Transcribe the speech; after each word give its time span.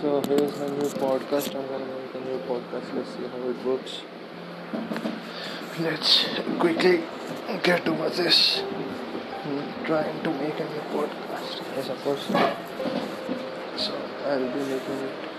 So 0.00 0.20
here's 0.28 0.56
my 0.60 0.68
new 0.68 0.88
podcast. 1.02 1.56
I'm 1.56 1.66
gonna 1.66 1.84
make 1.84 2.14
a 2.14 2.20
new 2.20 2.38
podcast. 2.48 2.94
Let's 2.94 3.10
see 3.14 3.26
how 3.32 3.48
it 3.48 3.64
works. 3.64 4.02
Let's 5.80 6.26
quickly 6.60 7.02
get 7.64 7.88
over 7.88 8.08
this. 8.08 8.62
I'm 9.44 9.84
trying 9.84 10.22
to 10.22 10.30
make 10.34 10.60
a 10.60 10.68
new 10.74 10.84
podcast. 10.94 11.62
Yes, 11.74 11.88
of 11.88 11.98
course. 12.04 12.26
So 13.86 13.92
I'll 14.24 14.52
be 14.52 14.60
making 14.70 15.00
it 15.08 15.37